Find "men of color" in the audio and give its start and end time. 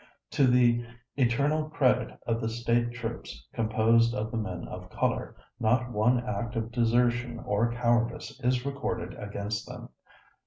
4.37-5.35